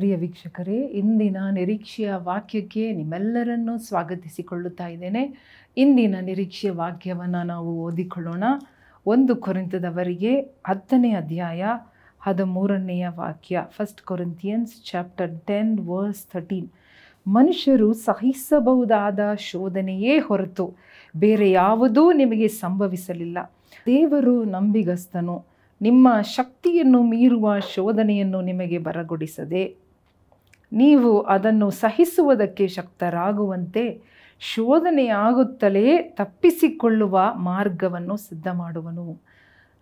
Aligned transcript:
ಪ್ರಿಯ 0.00 0.16
ವೀಕ್ಷಕರೇ, 0.16 0.80
ಇಂದಿನ 0.80 1.36
ನಿರೀಕ್ಷೆಯ 1.52 2.12
ವಾಕ್ಯಕ್ಕೆ 2.14 2.92
ನಿಮ್ಮೆಲ್ಲರನ್ನೂ 2.92 3.78
ಸ್ವಾಗತಿಸಿಕೊಳ್ಳುತ್ತಾ 3.78 4.86
ಇದ್ದೇನೆ. 4.86 5.36
ಇಂದಿನ 5.76 6.16
ನಿರೀಕ್ಷೆಯ 6.20 6.70
ವಾಕ್ಯವನ್ನು 6.70 7.42
ನಾವು 7.42 7.80
ಓದಿಕೊಳ್ಳೋಣ. 7.80 8.44
ಒಂದು 9.06 9.36
ಕೊರಿಂತದವರಿಗೆ 9.36 10.40
ಹತ್ತನೇ 10.40 11.10
ಅಧ್ಯಾಯ 11.10 11.64
ಹದಿಮೂರನೆಯ 12.20 13.08
ವಾಕ್ಯ 13.08 13.64
first 13.68 14.02
Corinthians 14.02 14.90
chapter 14.90 15.40
ten 15.40 15.80
verse 15.80 16.26
thirteen 16.32 16.68
ಮನುಷ್ಯರು 17.26 17.92
ಸಹಿಸಬಹುದಾದ 17.92 19.34
ಶೋಧನೆಯೇ 19.38 20.18
ಹೊರತು 20.18 20.74
ಬೇರೆ 21.16 21.50
ಯಾವುದೂ 21.50 22.12
ನಿಮಗೆ 22.12 22.48
ಸಂಭವಿಸಲಿಲ್ಲ. 22.48 23.38
ದೇವರು 23.86 24.44
ನಂಬಿಗಸ್ತನು. 24.44 25.50
ನಿಮ್ಮ 25.82 26.20
ಶಕ್ತಿಯನ್ನು 26.20 27.02
ಮೀರುವ 27.02 27.58
ಶೋಧನೆಯನ್ನು 27.58 28.40
ನಿಮಗೆ 28.40 28.78
ಬರಗೊಡಿಸದೆ 28.78 29.79
ನೀವು 30.72 31.20
ಅದನ್ನು 31.20 31.70
ಸಹಿಸುವುದಕ್ಕೆ 31.70 32.68
ಶಕ್ತರಾಗುವಂತೆ 32.68 34.00
ಶೋಧನೆಯಾಗುತ್ತಲೇ 34.40 35.98
ತಪ್ಪಿಸಿಕೊಳ್ಳುವ 36.02 37.20
ಮಾರ್ಗವನ್ನು 37.34 38.16
ಸಿದ್ಧ 38.16 38.48
ಮಾಡುವನು. 38.48 39.22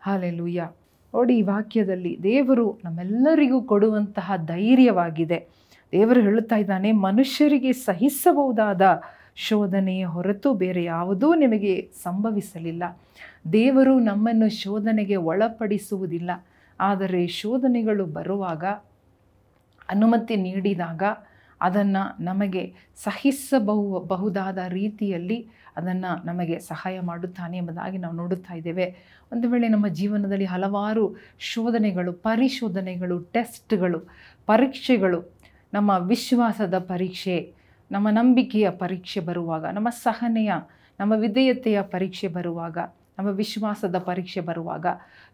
ಹಾಲೆಲೂಯ್ಯ 0.00 0.70
ನೋಡಿ, 1.14 1.38
ಈ 1.38 1.42
ವಾಕ್ಯದಲ್ಲಿ 1.42 2.18
ದೇವರು 2.22 2.78
ನಮ್ಮೆಲ್ಲರಿಗೂ 2.84 3.62
ಕೊಡುವಂತಹ 3.62 4.32
ಧೈರ್ಯವಾಗಿದೆ. 4.36 5.48
ದೇವರು 5.92 6.20
ಹೇಳುತ್ತಾ 6.20 6.56
ಇದ್ದಾನೆ, 6.56 6.92
ಮನುಷ್ಯರಿಗೆ 6.92 7.72
ಸಹಿಸಬಹುದಾದ 7.72 9.00
ಶೋಧನೆಯ 9.36 10.04
ಹೊರತು 10.04 10.54
ಬೇರೆ 10.54 10.84
ಯಾವುದೂ 10.84 11.34
ನಿಮಗೆ 11.34 11.90
ಸಂಭವಿಸಲಿಲ್ಲ. 12.02 13.00
ದೇವರು 13.52 13.98
ನಮ್ಮನ್ನು 13.98 14.48
ಶೋಧನೆಗೆ 14.48 15.16
ಒಳಪಡಿಸುವುದಿಲ್ಲ. 15.16 16.30
ಆದರೆ 16.80 17.26
ಶೋಧನೆಗಳು 17.26 18.06
ಬರುವಾಗ 18.06 18.64
ಅನುಮತಿ 19.90 20.36
ನೀಡಿದಾಗ 20.36 21.02
ಅದನ್ನು 21.60 22.22
ನಮಗೆ 22.22 22.74
ಸಹಿಸಬಹು 22.96 24.00
ಬಹುದಾದ 24.00 24.58
ರೀತಿಯಲ್ಲಿ 24.68 25.48
ಅದನ್ನು 25.76 26.26
ನಮಗೆ 26.26 26.58
ಸಹಾಯ 26.58 27.00
ಮಾಡುತ್ತಾನೆ 27.00 27.56
ಎಂಬುದಾಗಿ 27.56 27.98
ನಾವು 27.98 28.14
ನೋಡುತ್ತಾ 28.14 28.54
ಇದ್ದೇವೆ. 28.54 28.96
ಒಂದು 29.32 29.50
ವೇಳೆ 29.50 29.68
ನಮ್ಮ 29.68 29.88
ಜೀವನದಲ್ಲಿ 29.88 30.44
ಹಲವಾರು 30.44 31.16
ಶೋಧನೆಗಳು, 31.38 32.12
ಪರಿಶೋಧನೆಗಳು, 32.12 33.18
ಟೆಸ್ಟ್ಗಳು, 33.20 34.08
ಪರೀಕ್ಷೆಗಳು, 34.46 35.38
ನಮ್ಮ 35.74 35.90
ವಿಶ್ವಾಸದ 35.90 36.78
ಪರೀಕ್ಷೆ, 36.78 37.54
ನಮ್ಮ 37.92 38.08
ನಂಬಿಕೆಯ 38.10 38.70
ಪರೀಕ್ಷೆ 38.70 39.20
ಬರುವಾಗ, 39.20 39.66
ನಮ್ಮ 39.66 39.88
ಸಹನೆಯ, 39.90 40.52
ನಮ್ಮ 41.00 41.12
ವಿಧೇಯತೆಯ 41.16 41.82
ಪರೀಕ್ಷೆ 41.82 42.28
ಬರುವಾಗ 42.28 42.78
ನಮ್ಮ 43.18 43.30
ವಿಶ್ವಾಸದ 43.30 43.98
ಪರೀಕ್ಷೆ 43.98 44.40
ಬರುವಾಗ, 44.40 44.86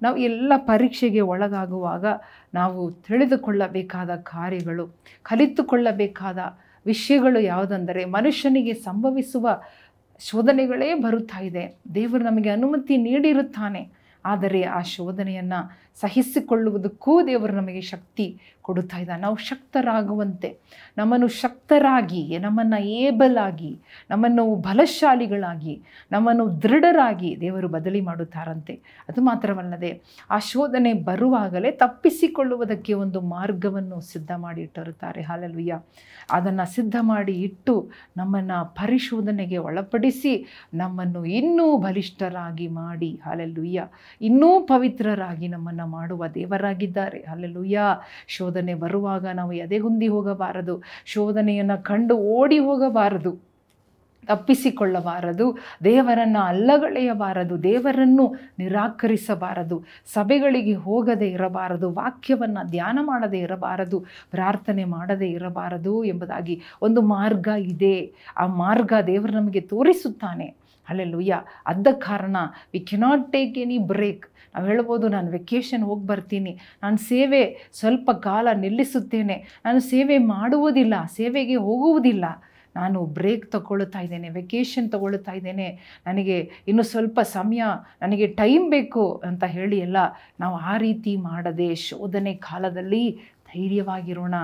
ನಾವು 0.02 0.16
ಎಲ್ಲ 0.16 0.52
ಪರೀಕ್ಷೆಗೆ 0.56 1.20
ಒಳಗಾಗುವಾಗ 1.20 2.04
ನಾವು 2.54 2.90
ತಿಳಿದುಕೊಳ್ಳಬೇಕಾದ 2.90 4.16
ಕಾರ್ಯಗಳು, 4.16 4.86
ಕಲಿತುಕೊಳ್ಳಬೇಕಾದ 5.22 6.38
ವಿಷಯಗಳು 6.86 7.40
ಯಾವುದೆಂದರೆ 7.40 8.04
ಮನುಷ್ಯನಿಗೆ 8.04 8.72
ಸಂಭವಿಸುವ 8.72 9.48
ಶೋಧನೆಗಳೇ 10.20 10.94
ಬರುತ್ತಾ 10.94 11.42
ಇದೆ. 11.42 11.76
ದೇವರು 11.94 12.24
ನಮಗೆ 12.24 12.50
ಅನುಮತಿ 12.50 12.96
ನೀಡಿರುತ್ತಾನೆ. 12.96 14.03
ಆದರೆ 14.24 14.62
ಆ 14.62 14.80
ಶೋಧನೆಯನ್ನು 14.80 15.84
ಸಹಿಸಿಕೊಳ್ಳುವುದಕ್ಕೂ 16.00 17.26
ದೇವರು 17.26 17.52
ನಮಗೆ 17.52 17.80
ಶಕ್ತಿ 17.80 18.40
ಕೊಡುತ್ತಾ 18.62 18.98
ಇದ್ದ 18.98 19.10
ನಾವು 19.18 19.36
ಶಕ್ತರಾಗುವಂತೆ, 19.36 20.58
ನಮ್ಮನ್ನು 20.98 21.28
ಶಕ್ತರಾಗಿ, 21.28 22.38
ನಮ್ಮನ್ನು 22.38 22.82
ಏಬಲ್ 22.82 23.38
ಆಗಿ, 23.38 23.78
ನಮ್ಮನ್ನು 24.10 24.54
ಬಲಶಾಲಿಗಳಾಗಿ, 24.54 25.82
ನಮ್ಮನ್ನು 26.12 26.62
ದೃಢರಾಗಿ 26.62 27.36
ದೇವರು 27.40 27.68
ಬದಲಿ 27.68 28.00
ಮಾಡುತ್ತಾರಂತೆ. 28.00 28.74
ಅದು 29.08 29.20
ಮಾತ್ರವಲ್ಲದೆ 29.20 30.02
ಆ 30.30 30.38
ಶೋಧನೆ 30.38 30.92
ಬರುವಾಗಲೇ 30.92 31.70
ತಪ್ಪಿಸಿಕೊಳ್ಳುವುದಕ್ಕೆ 31.70 32.92
ಒಂದು 32.92 33.20
ಮಾರ್ಗವನ್ನು 33.20 34.00
ಸಿದ್ಧ 34.00 34.30
ಮಾಡಿ 34.36 34.62
ಇಟ್ಟಿರುತ್ತಾರೆ. 34.62 35.22
ಹಾಲಲ್ವಿಯ 35.22 35.74
ಅದನ್ನು 36.30 36.74
ಸಿದ್ಧ 36.74 36.96
ಮಾಡಿ 37.00 37.42
ಇಟ್ಟು 37.42 37.90
ನಮ್ಮನ್ನು 38.16 38.74
ಪರಿಶೋಧನೆಗೆ 38.74 39.56
ಒಳಪಡಿಸಿ 39.58 40.46
ನಮ್ಮನ್ನು 40.74 41.24
ಇನ್ನೂ 41.24 41.76
ಬಲಿಷ್ಠರಾಗಿ 41.76 42.68
ಮಾಡಿ. 42.68 43.20
ಹಾಲೆಲ್ಲುಯ್ಯ 43.24 43.84
ಇನ್ನೂ 44.20 44.60
ಪವಿತ್ರರಾಗಿ 44.60 45.48
ನಮ್ಮನ್ನು 45.48 45.86
ಮಾಡುವ 45.86 46.26
ದೇವರಾಗಿದ್ದಾರೆ. 46.26 47.18
ಅಲ್ಲೆಲ್ಲುಯ್ಯ 47.18 47.80
ಶೋಧನೆ 48.28 48.74
ಬರುವಾಗ 48.74 49.26
ನಾವು 49.26 49.52
ಎದೆಗುಂದಿ 49.52 50.08
ಹೋಗಬಾರದು. 50.08 50.82
ಶೋಧನೆಯನ್ನು 51.04 51.82
ಕಂಡು 51.82 52.16
ಓಡಿ 52.18 52.58
ಹೋಗಬಾರದು. 52.58 53.54
ತಪ್ಪಿಸಿಕೊಳ್ಳಬಾರದು. 54.26 55.58
ದೇವರನ್ನು 55.84 56.38
ಅಲ್ಲಗಳೆಯಬಾರದು. 56.38 57.62
ದೇವರನ್ನು 57.62 58.34
ನಿರಾಕರಿಸಬಾರದು. 58.58 59.84
ಸಭೆಗಳಿಗೆ 60.12 60.74
ಹೋಗದೇ 60.74 61.28
ಇರಬಾರದು. 61.28 61.92
ವಾಕ್ಯವನ್ನು 61.92 62.70
ಧ್ಯಾನ 62.70 62.98
ಮಾಡದೇ 63.02 63.38
ಇರಬಾರದು. 63.38 64.04
ಪ್ರಾರ್ಥನೆ 64.30 64.84
ಮಾಡದೇ 64.84 65.26
ಇರಬಾರದು 65.26 66.04
ಎಂಬುದಾಗಿ 66.04 66.62
ಒಂದು 66.82 67.02
ಮಾರ್ಗ 67.02 67.48
ಇದೆ. 67.58 68.12
ಆ 68.36 68.46
ಮಾರ್ಗ 68.46 68.92
ದೇವರು 69.06 69.32
ನಮಗೆ 69.32 69.60
ತೋರಿಸುತ್ತಾನೆ. 69.60 70.63
ಅಲ್ಲೆಲ್ಲುಯ್ಯ 70.88 71.40
ಅದ 71.66 71.86
ಕಾರಣ 72.06 72.36
we 72.74 72.80
cannot 72.92 73.26
take 73.32 73.58
any 73.64 73.78
break 73.92 74.24
ನಾವು 74.54 74.66
ಹೇಳ್ಬೋದು, 74.70 75.06
ನಾನು 75.08 75.28
ವೆಕೇಷನ್ 75.30 75.84
ಹೋಗಿ 75.90 76.04
ಬರ್ತೀನಿ. 76.06 76.52
ನಾನು 76.82 76.98
ಸೇವೆ 77.10 77.40
ಸ್ವಲ್ಪ 77.78 78.10
ಕಾಲ 78.26 78.48
ನಿಲ್ಲಿಸುತ್ತೇನೆ. 78.64 79.36
ನಾನು 79.64 79.80
ಸೇವೆ 79.92 80.16
ಮಾಡುವುದಿಲ್ಲ, 80.34 80.94
ಸೇವೆಗೆ 81.18 81.56
ಹೋಗುವುದಿಲ್ಲ. 81.68 82.24
ನಾನು 82.76 82.98
ಬ್ರೇಕ್ 83.16 83.44
ತಗೊಳ್ತಾ 83.52 84.00
ಇದ್ದೇನೆ 84.00 84.28
ವೆಕೇಷನ್ 84.28 84.86
ತಗೊಳ್ತಾ 84.92 85.32
ಇದ್ದೇನೆ. 85.32 85.66
ನನಗೆ 86.06 86.36
ಇನ್ನು 86.68 86.84
ಸ್ವಲ್ಪ 86.92 87.20
ಸಮಯ, 87.36 87.62
ನನಗೆ 88.02 88.26
ಟೈಮ್ 88.40 88.64
ಬೇಕು 88.70 89.04
ಅಂತ 89.28 89.44
ಹೇಳಿ 89.56 89.78
ಎಲ್ಲ 89.86 89.96
ನಾವು 90.40 90.56
ಆ 90.70 90.74
ರೀತಿ 90.76 91.14
ಮಾಡದೆ 91.30 91.68
ಶೋಧನೆ 91.88 92.34
ಕಾಲದಲ್ಲಿ 92.48 93.04
ಧೈರ್ಯವಾಗಿರೋಣ. 93.52 94.34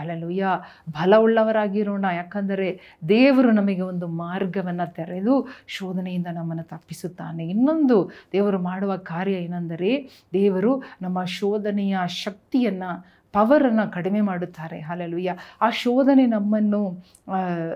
ಅಲ್ಲಲುಯ್ಯ 0.00 0.46
ಬಲವುಳ್ಳವರಾಗಿರೋಣ. 0.90 2.04
ಯಾಕಂದರೆ 2.14 2.68
ದೇವರು 3.08 3.50
ನಮಗೆ 3.50 3.84
ಒಂದು 3.92 4.08
ಮಾರ್ಗವನ್ನು 4.08 4.86
ತೆರೆದು 4.94 5.34
ಶೋಧನೆಯಿಂದ 5.66 6.26
ನಮ್ಮನ್ನು 6.34 6.64
ತಪ್ಪಿಸುತ್ತಾನೆ. 6.64 7.44
ಇನ್ನೊಂದು 7.48 7.96
ದೇವರು 8.32 8.58
ಮಾಡುವ 8.70 8.92
ಕಾರ್ಯ 9.12 9.36
ಏನೆಂದರೆ 9.46 9.92
ದೇವರು 10.32 10.72
ನಮ್ಮ 11.02 11.18
ಶೋಧನೆಯ 11.24 11.96
ಶಕ್ತಿಯನ್ನು 12.06 12.90
ಪವರನ್ನು 13.32 13.84
ಕಡಿಮೆ 13.92 14.20
ಮಾಡುತ್ತಾರೆ. 14.20 14.78
ಹಾಲೆಲುಯ್ಯ. 14.80 15.34
ಆ 15.60 15.68
ಶೋಧನೆ 15.82 16.24
ನಮ್ಮನ್ನು 16.26 16.82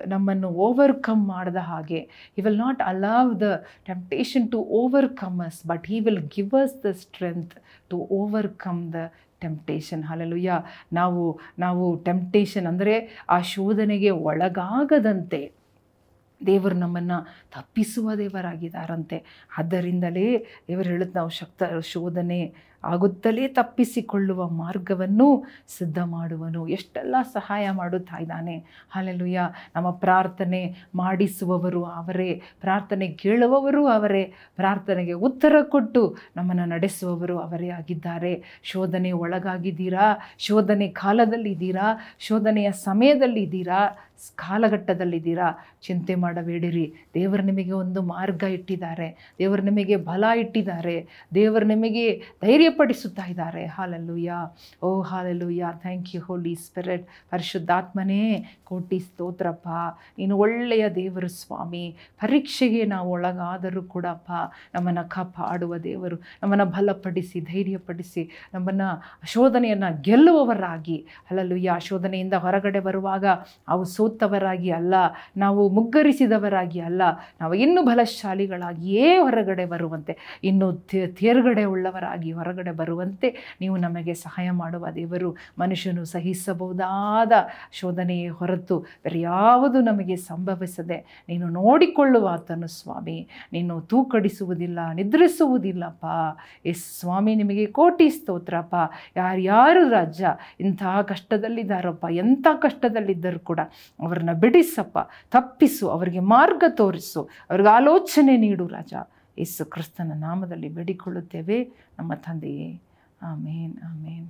ನಮ್ಮನ್ನು 0.07 0.49
ಓವರ್ಕಮ್ 0.67 1.23
ಮಾಡಿದ 1.29 1.61
ಹಾಗೆ. 1.71 2.01
He 2.37 2.43
will 2.43 2.59
not 2.59 2.83
allow 2.83 3.33
the 3.41 3.49
temptation 3.87 4.47
to 4.51 4.61
overcome 4.81 5.39
us 5.41 5.61
but 5.67 5.87
he 5.87 6.01
will 6.01 6.25
give 6.37 6.55
us 6.63 6.77
the 6.85 6.93
strength 7.03 7.55
to 7.91 7.99
overcome 8.21 8.83
the 8.93 9.11
temptation 9.41 10.03
hallelujah. 10.05 10.53
ನಾವು 10.93 11.23
ನಾವು 11.59 11.85
ಟೆಂಪ್ಟೇಷನ್ 12.05 12.67
ಅಂದರೆ 12.67 12.95
ಆ 13.29 13.39
ಶೋಧನೆಗೆ 13.55 14.11
ಒಳಗಾಗದಂತೆ 14.29 15.43
ದೇವರು 16.47 16.77
ನಮ್ಮನ್ನು 16.77 17.19
ತಪ್ಪಿಸುವ 17.55 18.15
ದೇವರಾಗಿದ್ದಾರಂತೆ. 18.15 19.19
ಆದ್ದರಿಂದಲೇ 19.59 20.27
ದೇವರು 20.69 20.89
ಹೇಳುತ್ತೆ, 20.89 21.19
ನಾವು 21.19 21.31
ಶಕ್ತ, 21.41 21.63
ಶೋಧನೆ 21.93 22.41
ಆಗುತ್ತಲೇ 22.85 23.49
ತಪ್ಪಿಸಿಕೊಳ್ಳುವ 23.49 24.49
ಮಾರ್ಗವನ್ನು 24.51 25.45
ಸಿದ್ಧ 25.79 25.99
ಮಾಡುವನು. 25.99 26.69
ಎಷ್ಟೆಲ್ಲ 26.69 27.17
ಸಹಾಯ 27.33 27.71
ಮಾಡುತ್ತಾ 27.71 28.17
ಇದ್ದಾನೆ. 28.21 28.65
ಹಾಲೆಲುಯ್ಯ. 28.91 29.41
ನಮ್ಮ 29.77 29.91
ಪ್ರಾರ್ಥನೆ 29.91 30.75
ಮಾಡಿಸುವವರು 30.95 31.85
ಅವರೇ. 31.85 32.43
ಪ್ರಾರ್ಥನೆ 32.61 33.09
ಕೇಳುವವರು 33.09 33.87
ಅವರೇ. 33.87 34.33
ಪ್ರಾರ್ಥನೆಗೆ 34.57 35.13
ಉತ್ತರ 35.13 35.57
ಕೊಟ್ಟು 35.63 36.17
ನಮ್ಮನ್ನು 36.37 36.65
ನಡೆಸುವವರು 36.65 37.39
ಅವರೇ 37.39 37.69
ಆಗಿದ್ದಾರೆ. 37.69 38.61
ಶೋಧನೆ 38.63 39.13
ಒಳಗಾಗಿದ್ದೀರಾ? 39.13 40.13
ಶೋಧನೆ 40.39 40.89
ಕಾಲದಲ್ಲಿದ್ದೀರಾ? 40.89 42.01
ಶೋಧನೆಯ 42.19 42.73
ಸಮಯದಲ್ಲಿದ್ದೀರಾ? 42.73 43.97
ಕಾಲಘಟ್ಟದಲ್ಲಿದ್ದೀರಾ? 44.35 45.51
ಚಿಂತೆ 45.83 46.15
ಮಾಡಬೇಡಿರಿ. 46.15 46.95
ದೇವರು 47.15 47.43
ನಿಮಗೆ 47.43 47.73
ಒಂದು 47.73 48.03
ಮಾರ್ಗ 48.03 48.43
ಇಟ್ಟಿದ್ದಾರೆ. 48.43 49.35
ದೇವರು 49.39 49.63
ನಿಮಗೆ 49.63 49.97
ಬಲ 49.97 50.25
ಇಟ್ಟಿದ್ದಾರೆ. 50.37 51.07
ದೇವರು 51.35 51.67
ನಿಮಗೆ 51.67 52.23
ಧೈರ್ಯಪಡಿಸುತ್ತಾ 52.75 53.25
ಇದ್ದಾರೆ 53.31 53.63
hallelujah. 53.75 54.31
O 54.87 54.89
hallelujah. 55.09 55.63
Thank 55.83 56.09
you 56.15 56.21
Holi 56.27 56.55
spirit 56.63 57.05
ಪರಿಶುದ್ಧಾತ್ಮನೇ, 57.33 58.23
ಕೋಟಿ 58.69 58.99
ಸ್ತೋತ್ರಪ್ಪ. 59.07 59.69
ನೀನು 60.19 60.35
ಒಳ್ಳೆಯ 60.45 60.85
ದೇವರು 60.99 61.29
ಸ್ವಾಮಿ. 61.41 61.85
ಪರೀಕ್ಷೆಗೆ 62.23 62.81
ನಾವು 62.95 63.09
ಒಳಗಾದರೂ 63.17 63.83
ಕೂಡಪ್ಪ, 63.93 64.31
ನಮ್ಮನ್ನು 64.75 65.05
ಕಾಪಾಡುವ 65.15 65.77
ದೇವರು. 65.89 66.19
ನಮ್ಮನ್ನು 66.43 66.67
ಬಲಪಡಿಸಿ, 66.77 67.41
ಧೈರ್ಯಪಡಿಸಿ, 67.51 68.25
ನಮ್ಮನ್ನು 68.55 68.89
ಶೋಧನೆಯನ್ನು 69.35 69.91
ಗೆಲ್ಲುವವರಾಗಿ. 70.09 70.99
ಅಲ್ಲಲ್ಲುಯ್ಯ 71.29 71.77
ಶೋಧನೆಯಿಂದ 71.89 72.35
ಹೊರಗಡೆ 72.47 72.83
ಬರುವಾಗ 72.89 73.25
ನಾವು 73.71 73.85
ಸೋತವರಾಗಿ 73.97 74.73
ಅಲ್ಲ, 74.81 74.95
ನಾವು 75.45 75.63
ಮುಗ್ಗರಿಸಿದವರಾಗಿ 75.79 76.83
ಅಲ್ಲ, 76.91 77.03
ನಾವು 77.41 77.55
ಇನ್ನೂ 77.67 77.83
ಬಲಶಾಲಿಗಳಾಗಿಯೇ 77.91 79.09
ಹೊರಗಡೆ 79.25 79.67
ಬರುವಂತೆ, 79.77 80.17
ಇನ್ನು 80.51 80.69
ತೇರ್ಗಡೆ 81.23 81.65
ಉಳ್ಳವರಾಗಿ 81.75 82.31
ಹೊರಗಡೆ 82.41 82.64
ಹೊರಗಡೆ 82.65 82.73
ಬರುವಂತೆ 82.81 83.29
ನೀವು 83.61 83.77
ನಮಗೆ 83.77 84.15
ಸಹಾಯ 84.25 84.49
ಮಾಡುವ 84.63 84.85
ದೇವರು 84.99 85.31
ಮನುಷ್ಯನು 85.61 86.03
ಸಹಿಸಬಹುದಾದ 86.15 87.33
ಶೋಧನೆಯೇ 87.79 88.29
ಹೊರತು 88.39 88.77
ಬೇರೆ 89.05 89.19
ಯಾವುದು 89.21 89.79
ನಮಗೆ 89.91 90.17
ಸಂಭವಿಸದೆ 90.31 90.99
ನೀನು 91.29 91.47
ನೋಡಿಕೊಳ್ಳುವ 91.61 92.27
ಆತನು 92.35 92.69
ಸ್ವಾಮಿ. 92.79 93.19
ನೀನು 93.53 93.75
ತೂಕಡಿಸುವುದಿಲ್ಲ, 93.91 94.79
ನಿದ್ರಿಸುವುದಿಲ್ಲಪ್ಪ. 94.99 96.07
ಎಸ್ 96.65 96.85
ಸ್ವಾಮಿ, 97.01 97.33
ನಿಮಗೆ 97.35 97.67
ಕೋಟಿ 97.79 98.09
ಸ್ತೋತ್ರಪ್ಪ. 98.17 98.75
ಯಾರ್ಯಾರು 99.17 99.83
ರಾಜ್ಯ 99.89 100.25
ಇಂಥ 100.61 100.83
ಕಷ್ಟದಲ್ಲಿದ್ದಾರಪ್ಪ, 101.09 102.05
ಎಂಥ 102.11 102.47
ಕಷ್ಟದಲ್ಲಿದ್ದರೂ 102.65 103.41
ಕೂಡ 103.51 103.61
ಅವ್ರನ್ನ 104.01 104.35
ಬಿಡಿಸಪ್ಪ, 104.45 104.99
ತಪ್ಪಿಸು, 105.31 105.87
ಅವರಿಗೆ 105.97 106.23
ಮಾರ್ಗ 106.35 106.65
ತೋರಿಸು, 106.81 107.23
ಅವ್ರಿಗೆ 107.51 107.73
ಆಲೋಚನೆ 107.79 108.37
ನೀಡು 108.47 108.67
ರಾಜ. 108.77 108.95
ಯೇಸು 109.39 109.65
ಕ್ರಿಸ್ತನ 109.65 110.13
ನಾಮದಲ್ಲಿ 110.15 110.69
ಬೇಡಿಕೊಳ್ಳುತ್ತೇವೆ. 110.69 111.65
ನಮ್ಮ 111.99 112.15
ತಂದೆಯೇ. 112.15 112.81
ಆಮೇನ್ 113.23 113.79
ಆಮೇನ್. 113.83 114.29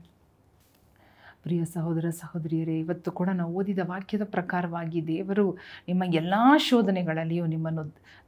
ಪ್ರಿಯ 1.45 1.65
ಸಹೋದರ 1.65 2.11
ಸಹೋದರಿಯರೇ, 2.11 2.79
ಇವತ್ತು 2.79 3.13
ಕೂಡ 3.13 3.29
ನಾವು 3.29 3.55
ಓದಿದ 3.55 3.79
ವಾಕ್ಯದ 3.85 4.25
ಪ್ರಕಾರವಾಗಿ 4.25 5.07
ದೇವರು 5.07 5.57
ನಿಮ್ಮ 5.89 6.03
ಎಲ್ಲ 6.15 6.35
ಶೋಧನೆಗಳಲ್ಲಿಯೂ 6.57 7.47
ನಿಮ್ಮನ್ನು 7.47 7.85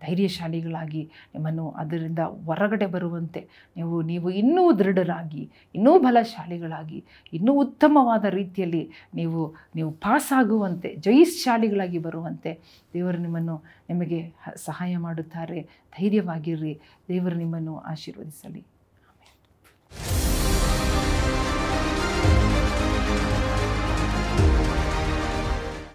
ಧೈರ್ಯಶಾಲಿಗಳಾಗಿ, 0.06 1.02
ನಿಮ್ಮನ್ನು 1.34 1.70
ಅದರಿಂದ 1.70 2.18
ಹೊರಗಡೆ 2.18 2.86
ಬರುವಂತೆ, 2.86 3.48
ನೀವು 3.76 4.02
ನೀವು 4.02 4.30
ಇನ್ನೂ 4.30 4.72
ದೃಢರಾಗಿ, 4.72 5.50
ಇನ್ನೂ 5.74 5.98
ಬಲಶಾಲಿಗಳಾಗಿ, 5.98 7.04
ಇನ್ನೂ 7.32 7.52
ಉತ್ತಮವಾದ 7.52 8.24
ರೀತಿಯಲ್ಲಿ 8.24 8.90
ನೀವು 9.14 9.54
ನೀವು 9.76 9.90
ಪಾಸಾಗುವಂತೆ 9.90 10.96
ಜಯಿಶಾಲಿಗಳಾಗಿ 10.96 11.98
ಬರುವಂತೆ 11.98 12.60
ದೇವರು 12.94 13.18
ನಿಮ್ಮನ್ನು 13.18 13.56
ನಿಮಗೆ 13.88 14.20
ಸಹಾಯ 14.56 14.96
ಮಾಡುತ್ತಾರೆ. 14.96 15.60
ಧೈರ್ಯವಾಗಿರ್ರಿ. 15.98 16.80
ದೇವರು 17.08 17.36
ನಿಮ್ಮನ್ನು 17.36 17.78
ಆಶೀರ್ವದಿಸಲಿ. 17.78 18.64